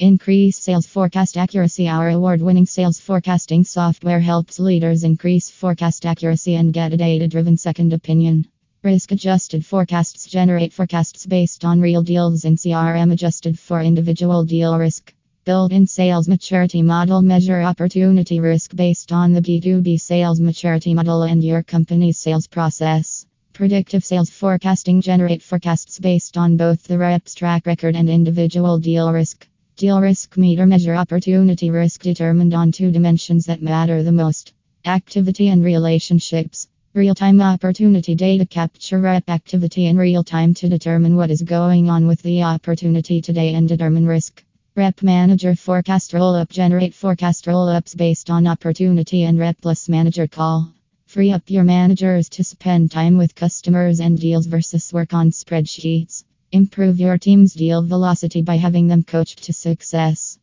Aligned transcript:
Increase 0.00 0.56
sales 0.56 0.86
forecast 0.86 1.36
accuracy. 1.36 1.88
Our 1.88 2.10
award 2.10 2.40
winning 2.40 2.66
sales 2.66 3.00
forecasting 3.00 3.64
software 3.64 4.20
helps 4.20 4.60
leaders 4.60 5.02
increase 5.02 5.50
forecast 5.50 6.06
accuracy 6.06 6.54
and 6.54 6.72
get 6.72 6.92
a 6.92 6.96
data 6.96 7.26
driven 7.26 7.56
second 7.56 7.92
opinion. 7.92 8.46
Risk 8.84 9.10
adjusted 9.10 9.66
forecasts 9.66 10.26
generate 10.26 10.72
forecasts 10.72 11.26
based 11.26 11.64
on 11.64 11.80
real 11.80 12.04
deals 12.04 12.44
in 12.44 12.54
CRM 12.54 13.10
adjusted 13.10 13.58
for 13.58 13.82
individual 13.82 14.44
deal 14.44 14.78
risk. 14.78 15.12
Build 15.44 15.72
in 15.72 15.88
sales 15.88 16.28
maturity 16.28 16.80
model 16.80 17.20
measure 17.20 17.60
opportunity 17.60 18.38
risk 18.38 18.76
based 18.76 19.10
on 19.10 19.32
the 19.32 19.42
B2B 19.42 20.00
sales 20.00 20.40
maturity 20.40 20.94
model 20.94 21.24
and 21.24 21.42
your 21.42 21.64
company's 21.64 22.20
sales 22.20 22.46
process. 22.46 23.26
Predictive 23.52 24.04
sales 24.04 24.30
forecasting 24.30 25.00
generate 25.00 25.42
forecasts 25.42 25.98
based 25.98 26.36
on 26.36 26.56
both 26.56 26.84
the 26.84 26.98
rep's 26.98 27.34
track 27.34 27.66
record 27.66 27.96
and 27.96 28.08
individual 28.08 28.78
deal 28.78 29.12
risk. 29.12 29.48
Deal 29.78 30.00
risk 30.00 30.36
meter 30.36 30.66
measure 30.66 30.96
opportunity 30.96 31.70
risk 31.70 32.02
determined 32.02 32.52
on 32.52 32.72
two 32.72 32.90
dimensions 32.90 33.46
that 33.46 33.62
matter 33.62 34.02
the 34.02 34.10
most 34.10 34.52
activity 34.84 35.50
and 35.50 35.64
relationships. 35.64 36.66
Real 36.94 37.14
time 37.14 37.40
opportunity 37.40 38.16
data 38.16 38.44
capture 38.44 38.98
rep 38.98 39.30
activity 39.30 39.86
in 39.86 39.96
real 39.96 40.24
time 40.24 40.52
to 40.54 40.68
determine 40.68 41.14
what 41.14 41.30
is 41.30 41.42
going 41.42 41.88
on 41.88 42.08
with 42.08 42.20
the 42.22 42.42
opportunity 42.42 43.20
today 43.20 43.54
and 43.54 43.68
determine 43.68 44.04
risk. 44.04 44.42
Rep 44.74 45.00
manager 45.00 45.54
forecast 45.54 46.12
roll 46.12 46.34
up 46.34 46.48
generate 46.48 46.92
forecast 46.92 47.46
roll 47.46 47.68
ups 47.68 47.94
based 47.94 48.30
on 48.30 48.48
opportunity 48.48 49.22
and 49.22 49.38
rep 49.38 49.60
plus 49.60 49.88
manager 49.88 50.26
call. 50.26 50.72
Free 51.06 51.30
up 51.30 51.42
your 51.46 51.62
managers 51.62 52.28
to 52.30 52.42
spend 52.42 52.90
time 52.90 53.16
with 53.16 53.36
customers 53.36 54.00
and 54.00 54.18
deals 54.18 54.46
versus 54.46 54.92
work 54.92 55.14
on 55.14 55.30
spreadsheets. 55.30 56.24
Improve 56.50 56.98
your 56.98 57.18
team's 57.18 57.52
deal 57.52 57.82
velocity 57.82 58.40
by 58.40 58.56
having 58.56 58.86
them 58.86 59.02
coached 59.02 59.44
to 59.44 59.52
success. 59.52 60.36